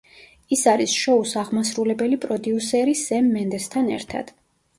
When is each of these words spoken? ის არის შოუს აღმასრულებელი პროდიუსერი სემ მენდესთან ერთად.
ის 0.55 0.61
არის 0.71 0.95
შოუს 1.01 1.33
აღმასრულებელი 1.41 2.19
პროდიუსერი 2.25 2.97
სემ 3.03 3.29
მენდესთან 3.37 3.93
ერთად. 4.01 4.35